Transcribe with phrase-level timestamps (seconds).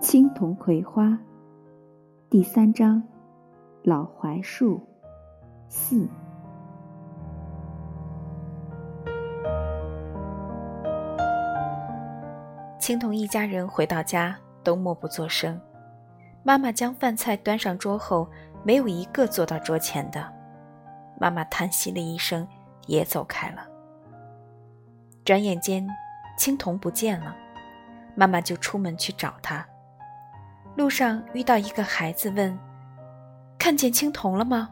[0.00, 1.16] 青铜葵花，
[2.30, 3.02] 第三章，
[3.82, 4.80] 老槐树
[5.68, 6.08] 四。
[12.78, 14.34] 青铜一家人回到家
[14.64, 15.60] 都默不作声。
[16.42, 18.26] 妈妈将饭菜端上桌后，
[18.64, 20.32] 没有一个坐到桌前的。
[21.20, 22.48] 妈妈叹息了一声，
[22.86, 23.68] 也走开了。
[25.26, 25.86] 转眼间，
[26.38, 27.36] 青铜不见了，
[28.14, 29.62] 妈妈就出门去找他。
[30.76, 32.56] 路上遇到一个孩子问
[33.58, 34.70] ：“看见青铜了吗？”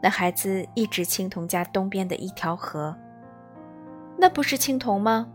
[0.00, 2.96] 那孩子一指青铜家东边的一条河
[4.16, 5.28] ：“那不是青铜吗？”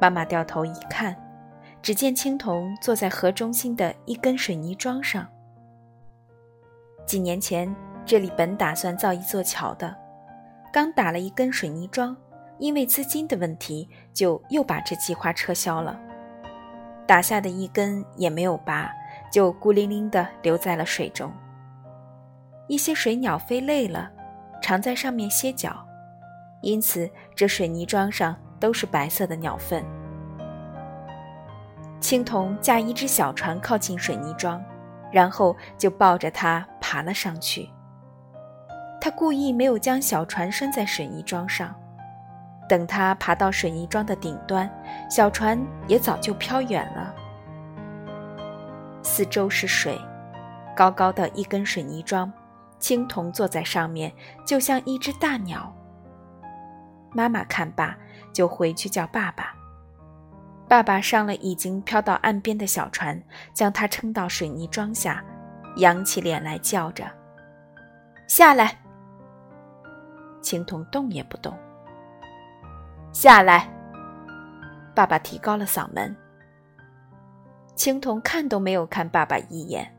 [0.00, 1.16] 妈妈掉头一看，
[1.82, 5.26] 只见青铜坐在河中心的一根水泥桩上。
[7.06, 7.74] 几年前，
[8.04, 9.94] 这里本打算造一座桥的，
[10.72, 12.16] 刚打了一根水泥桩，
[12.58, 15.98] 因为资金的问题，就又把这计划撤销了。
[17.10, 18.88] 打下的一根也没有拔，
[19.32, 21.28] 就孤零零地留在了水中。
[22.68, 24.08] 一些水鸟飞累了，
[24.62, 25.84] 常在上面歇脚，
[26.62, 29.84] 因此这水泥桩上都是白色的鸟粪。
[31.98, 34.62] 青铜驾一只小船靠近水泥桩，
[35.10, 37.68] 然后就抱着它爬了上去。
[39.00, 41.74] 他故意没有将小船拴在水泥桩上。
[42.70, 44.70] 等他爬到水泥桩的顶端，
[45.10, 47.12] 小船也早就飘远了。
[49.02, 50.00] 四周是水，
[50.76, 52.32] 高高的一根水泥桩，
[52.78, 54.12] 青铜坐在上面，
[54.46, 55.74] 就像一只大鸟。
[57.12, 57.98] 妈妈看罢，
[58.32, 59.52] 就回去叫爸爸。
[60.68, 63.20] 爸爸上了已经飘到岸边的小船，
[63.52, 65.24] 将它撑到水泥桩下，
[65.78, 67.04] 仰起脸来叫着
[68.30, 68.78] ：“下来！”
[70.40, 71.52] 青铜动也不动。
[73.12, 73.68] 下来！
[74.94, 76.14] 爸爸提高了嗓门。
[77.74, 79.92] 青铜看都没有看爸爸一眼，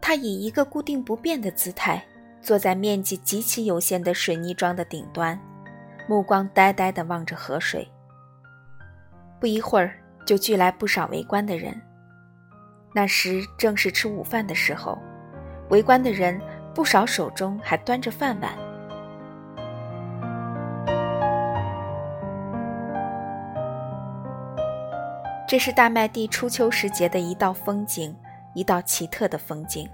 [0.00, 2.02] 他以一个固定不变的姿态
[2.40, 5.38] 坐在面积极其有限的水泥桩的顶端，
[6.06, 7.86] 目光呆呆地望着河水。
[9.38, 11.78] 不一会儿，就聚来不少围观的人。
[12.94, 14.98] 那时正是吃午饭的时候，
[15.68, 16.40] 围观的人
[16.74, 18.52] 不少手中还端着饭碗。
[25.46, 28.16] 这是大麦地初秋时节的一道风景，
[28.54, 29.86] 一道奇特的风景。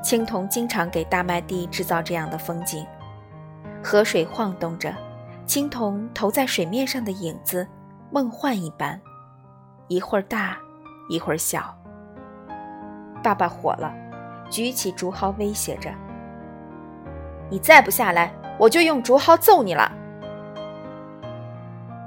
[0.00, 2.86] 青铜经常给大麦地制造这样的风景。
[3.82, 4.94] 河水晃动着，
[5.46, 7.66] 青铜投在水面上的影子，
[8.12, 9.00] 梦幻一般，
[9.88, 10.56] 一会儿大，
[11.08, 11.76] 一会儿小。
[13.20, 13.92] 爸爸火了，
[14.48, 15.90] 举起竹蒿威胁着
[17.50, 19.90] ：“你再不下来，我就用竹蒿揍你了。”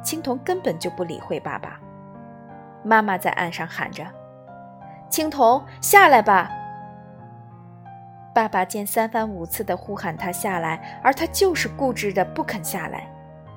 [0.01, 1.77] 青铜根本就不理会爸爸。
[2.85, 4.05] 妈妈在岸上喊着
[5.09, 6.51] ：“青铜，下来吧！”
[8.33, 13.11] 爸爸见三番五次的呼喊他下来，而他就是固执的不肯下来，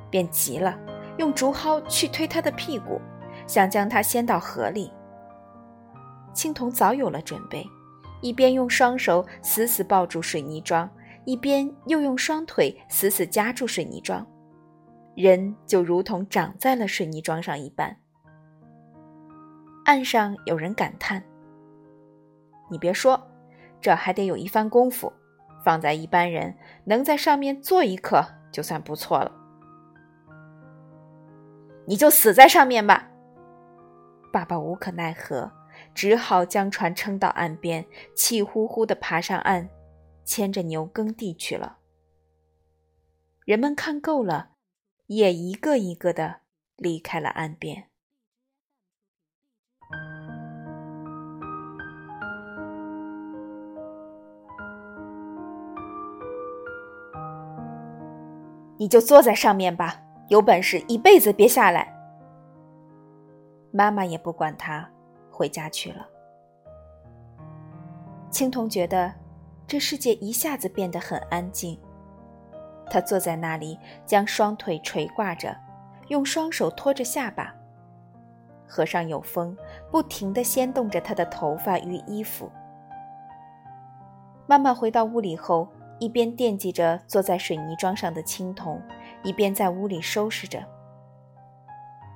[0.09, 0.79] 便急了，
[1.19, 3.01] 用竹蒿去推他的屁股，
[3.47, 4.93] 想将他掀到河里。
[6.33, 7.67] 青铜早有了准备，
[8.23, 10.89] 一边用双手死死抱住水泥桩，
[11.25, 14.25] 一边又用双腿死死夹住水泥桩，
[15.17, 17.97] 人就如同长在了水泥桩上一般。
[19.89, 21.25] 岸上有人感叹
[22.71, 23.19] ：“你别说，
[23.81, 25.11] 这还得有一番功夫。
[25.65, 26.55] 放在一般人，
[26.85, 28.23] 能在上面坐一刻
[28.53, 29.33] 就算不错了。”
[31.89, 33.09] 你就死在上面吧。
[34.31, 35.51] 爸爸无可奈何，
[35.95, 39.71] 只好将船撑到岸边，气呼呼地爬上岸，
[40.23, 41.79] 牵着牛耕地去了。
[43.47, 44.51] 人们看够了，
[45.07, 46.41] 也一个一个的
[46.77, 47.88] 离开了岸边。
[58.79, 61.93] 你就坐在上面吧，有本事一辈子别下来。
[63.73, 64.89] 妈妈也不管他，
[65.31, 66.07] 回家去了。
[68.31, 69.13] 青铜觉得
[69.67, 71.79] 这世界一下子变得很安静。
[72.89, 73.77] 他坐在那里，
[74.07, 75.55] 将双腿垂挂着，
[76.07, 77.53] 用双手托着下巴。
[78.67, 79.57] 河上有风，
[79.91, 82.51] 不停地掀动着他的头发与衣服。
[84.47, 85.69] 妈妈回到屋里后。
[85.99, 88.81] 一边惦记着坐在水泥桩上的青铜，
[89.23, 90.65] 一边在屋里收拾着。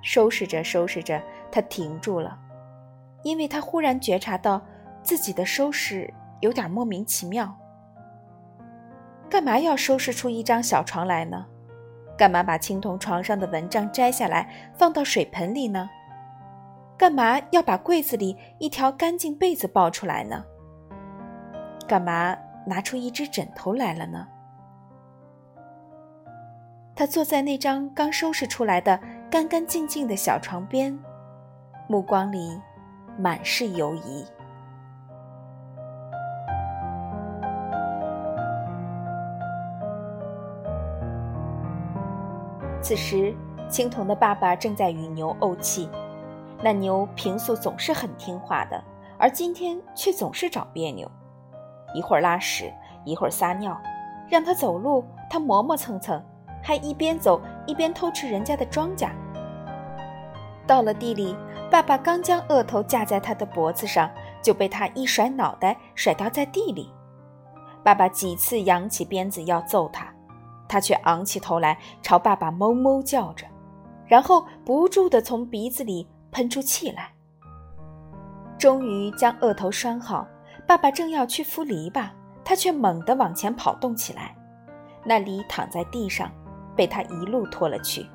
[0.02, 2.38] 收拾着收拾着，他停住了，
[3.23, 4.61] 因为他忽然觉察到
[5.02, 7.56] 自己的收拾有点莫名其妙。
[9.31, 11.46] 干嘛要收拾出一张小床来呢？
[12.19, 15.88] 干嘛把青铜床上的蚊帐摘下来放到水盆里呢？
[16.99, 20.44] 干嘛要把柜子里一条干净被子抱出来呢？
[21.88, 22.37] 干嘛
[22.67, 24.26] 拿出一只枕头来了呢？
[26.94, 29.00] 他坐在那张刚收拾出来的
[29.31, 30.97] 干干净净的小床边，
[31.88, 32.61] 目光里
[33.19, 34.25] 满是犹疑。
[42.82, 43.35] 此时，
[43.69, 45.88] 青铜的爸爸正在与牛怄气。
[46.62, 48.82] 那牛平素总是很听话的，
[49.19, 51.11] 而今天却总是找别扭，
[51.94, 52.73] 一会儿拉屎，
[53.05, 53.81] 一会儿撒尿，
[54.29, 56.23] 让他走路，他磨磨蹭蹭，
[56.62, 59.11] 还一边走一边偷吃人家的庄稼。
[60.67, 61.37] 到了地里，
[61.71, 64.11] 爸爸刚将额头架在他的脖子上，
[64.41, 66.91] 就被他一甩脑袋，甩掉在地里。
[67.83, 70.06] 爸爸几次扬起鞭子要揍他。
[70.69, 73.47] 他却昂起头来，朝爸爸哞哞叫着，
[74.06, 77.11] 然后不住地从鼻子里喷出气来。
[78.56, 80.27] 终于将额头拴好，
[80.73, 82.09] 爸爸正要去扶篱笆，
[82.43, 84.35] 他却猛地往前跑动起来。
[85.05, 86.33] 那梨躺在地上，
[86.75, 88.09] 被他一路拖了去。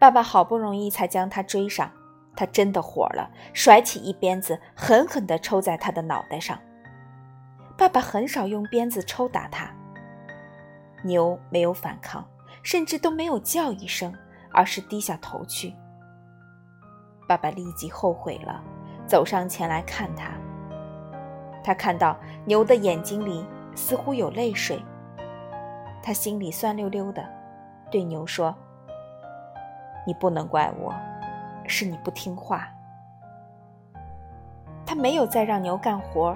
[0.00, 1.88] 爸爸好不容易才将他追上，
[2.34, 6.58] 他真的火了，甩起一鞭子，狠狠地抽在他的脑袋上。
[7.76, 9.72] 爸爸很少用鞭子抽打他。
[11.04, 12.28] 牛没有反抗，
[12.64, 14.12] 甚至都没有叫一声，
[14.50, 15.72] 而是低下头去。
[17.28, 18.60] 爸爸立即后悔了，
[19.06, 20.32] 走上前来看他。
[21.62, 24.82] 他看到牛的眼睛里似乎有泪水，
[26.02, 27.24] 他心里酸溜溜的，
[27.90, 28.54] 对牛说
[30.06, 30.94] ：“你不能怪我，
[31.66, 32.68] 是你不听话。”
[34.86, 36.34] 他没有再让牛干活，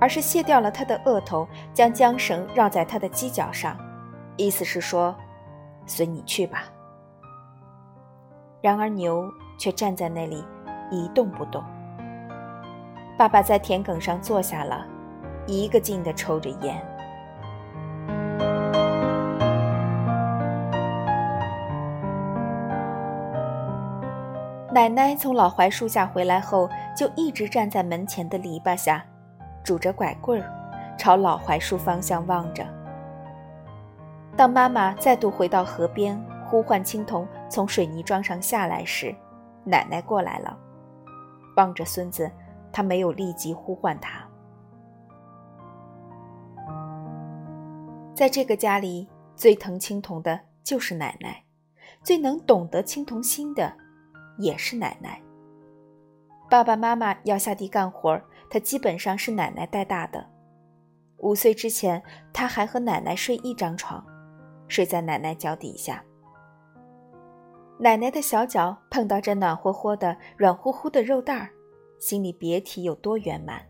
[0.00, 3.76] 而是卸掉了他的额头，将缰绳绕在他的犄角上。
[4.36, 5.14] 意思是说，
[5.86, 6.64] 随你去吧。
[8.60, 10.44] 然而牛却站在那里
[10.90, 11.62] 一动不动。
[13.16, 14.84] 爸爸在田埂上坐下了，
[15.46, 16.84] 一个劲地抽着烟。
[24.72, 29.04] 奶奶从老槐树下回来后，就一直站在门前的篱笆下，
[29.62, 32.66] 拄着拐棍儿，朝老槐树方向望着。
[34.36, 39.14] 当妈妈再度回到河边，呼唤青铜从水泥桩上下来时，
[39.62, 40.58] 奶奶过来了。
[41.56, 42.28] 望着孙子，
[42.74, 44.28] 他没有立即呼唤他。
[48.12, 51.44] 在这个家里，最疼青铜的就是奶奶，
[52.02, 53.72] 最能懂得青铜心的
[54.38, 55.22] 也是奶奶。
[56.50, 60.26] 爸爸妈妈要下地干活，他基本上是奶奶带大的。
[61.18, 64.04] 五岁之前，他还和奶奶睡一张床。
[64.66, 66.02] 睡在奶奶脚底下，
[67.78, 71.50] 奶奶的小脚碰到这暖和和的、软乎乎的肉蛋儿，
[71.98, 73.66] 心里别提有多圆满。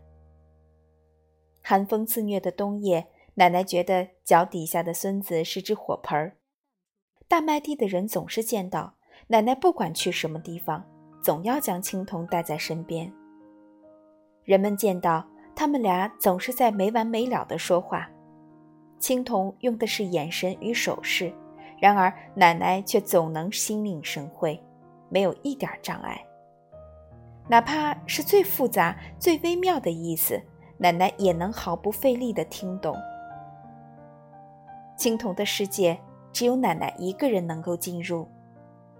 [1.61, 6.37] 寒风肆虐的冬夜，奶奶觉得脚底下的孙子是只火盆儿。
[7.27, 8.95] 大麦地的人总是见到
[9.27, 10.85] 奶奶，不管去什么地方，
[11.23, 13.11] 总要将青铜带在身边。
[14.43, 18.07] 人们见到他们俩，总是在没完没了的说话。
[18.99, 21.33] 青铜用的是眼神与手势，
[21.81, 24.61] 然而奶奶却总能心领神会，
[25.09, 26.23] 没有一点障碍。
[27.47, 30.41] 哪怕是最复杂、最微妙的意思，
[30.77, 32.95] 奶奶也能毫不费力地听懂。
[34.97, 35.99] 青铜的世界
[36.33, 38.27] 只有奶奶一个人能够进入，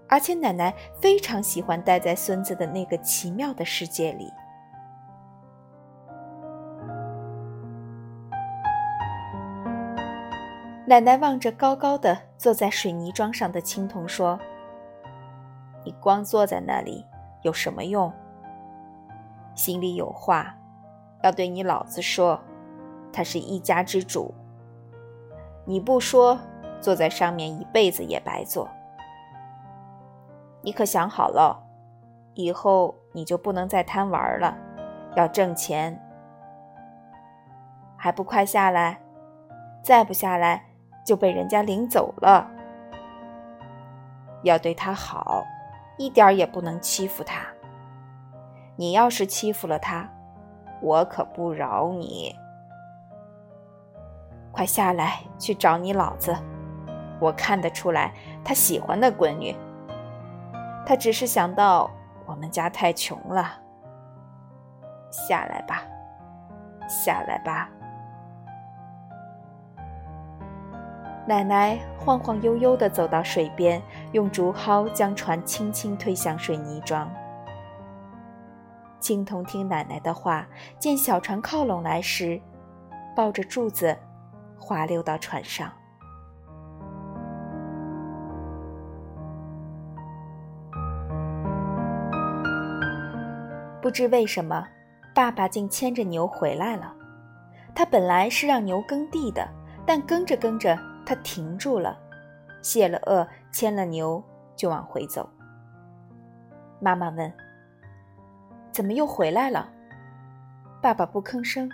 [0.08, 4.32] 而且奶奶非常喜欢待在孙子的那个奇妙的世界里。
[10.86, 14.38] 奶奶望着高高的坐在水泥桩上的青铜说
[15.84, 17.04] ：“你光坐在那里
[17.42, 18.12] 有什么用？
[19.56, 20.54] 心里有话，
[21.24, 22.40] 要对你老子说。
[23.12, 24.32] 他是一家之主，
[25.64, 26.38] 你不说，
[26.80, 28.68] 坐在上面一辈子也白坐。
[30.62, 31.60] 你可想好了，
[32.34, 34.56] 以后你就不能再贪玩了，
[35.16, 36.00] 要挣钱。
[37.96, 39.00] 还不快下来？
[39.82, 40.62] 再不下来！”
[41.06, 42.50] 就被人家领走了。
[44.42, 45.44] 要对他好，
[45.96, 47.46] 一点也不能欺负他。
[48.76, 50.08] 你要是欺负了他，
[50.80, 52.36] 我可不饶你。
[54.52, 56.36] 快下来去找你老子！
[57.18, 58.12] 我看得出来，
[58.44, 59.56] 他喜欢那闺女。
[60.84, 61.90] 他只是想到
[62.26, 63.46] 我们家太穷了。
[65.10, 65.82] 下来吧，
[66.86, 67.70] 下来吧。
[71.26, 77.10] 奶奶晃晃悠悠地走到水边，用竹蒿将船轻轻推向水泥桩。
[79.06, 80.44] 青铜听奶奶的话，
[80.80, 82.42] 见小船靠拢来时，
[83.14, 83.96] 抱着柱子
[84.58, 85.70] 滑溜到船上。
[93.80, 94.66] 不知为什么，
[95.14, 96.92] 爸爸竟牵着牛回来了。
[97.76, 99.48] 他本来是让牛耕地的，
[99.86, 101.96] 但耕着耕着，他停住了，
[102.60, 104.20] 谢了饿，牵了牛
[104.56, 105.30] 就往回走。
[106.80, 107.32] 妈妈问
[108.76, 109.70] ：“怎么又回来了？”
[110.82, 111.66] 爸爸不吭声。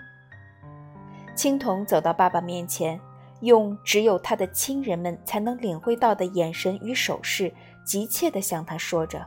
[1.35, 3.01] 青铜走到爸爸面前，
[3.41, 7.53] 用只有他的亲人们才能领会到的眼神与手势，
[7.85, 9.27] 急切地向他说着。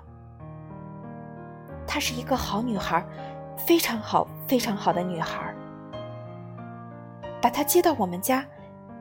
[1.86, 3.06] 她是一个好女孩，
[3.58, 5.54] 非常好、非常好的女孩。
[7.42, 8.46] 把她接到我们家，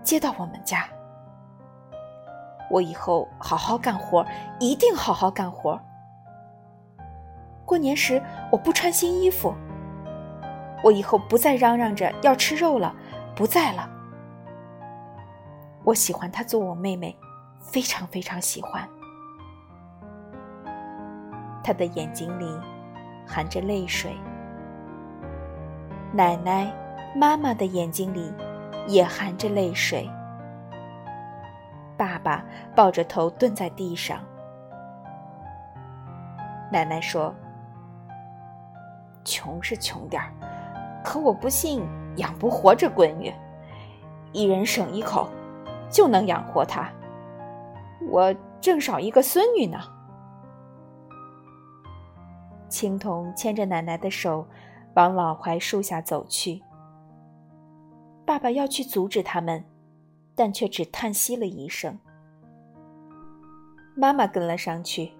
[0.03, 0.89] 接到我们家。
[2.73, 4.27] 我以后好好干活，
[4.59, 5.81] 一定好好干活。
[7.65, 9.55] 过年时我不穿新衣服。
[10.83, 12.95] 我以后不再嚷嚷着要吃肉了，
[13.35, 13.89] 不再了。
[15.85, 17.17] 我喜欢她做我妹妹，
[17.61, 18.89] 非常非常喜欢。
[21.63, 22.47] 她的眼睛里。
[23.27, 24.15] 含着泪水，
[26.13, 26.71] 奶奶、
[27.17, 28.31] 妈妈的眼睛里
[28.87, 30.07] 也含着泪水。
[31.97, 32.45] 爸爸
[32.77, 34.19] 抱着头蹲在地上。
[36.71, 37.35] 奶奶说
[39.25, 40.33] ：“穷是穷点儿，
[41.03, 41.83] 可我不信
[42.17, 43.33] 养不活这闺女，
[44.33, 45.29] 一人省一口，
[45.91, 46.91] 就能养活她。
[48.11, 49.79] 我正少一个孙女呢。”
[52.69, 54.47] 青铜牵着奶奶的手，
[54.95, 56.61] 往老槐树下走去。
[58.27, 59.65] 爸爸要去阻止他们，
[60.35, 61.99] 但却只叹息了一声。
[63.95, 65.13] 妈妈跟了上去，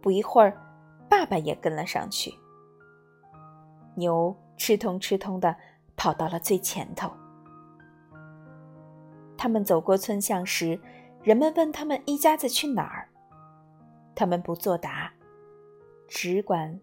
[0.00, 0.56] 不一会儿，
[1.08, 2.34] 爸爸也跟了上去。
[3.94, 5.56] 牛吃通吃通的
[5.96, 7.10] 跑到了最前头。
[9.36, 10.78] 他们走过村巷时，
[11.22, 13.08] 人们问他们一家子去哪儿，
[14.14, 15.12] 他们不作答。
[16.08, 16.78] 只管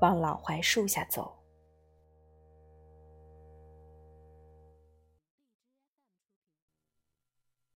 [0.00, 1.41] 往老槐树下走。